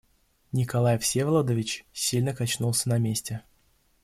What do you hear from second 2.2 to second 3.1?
качнулся на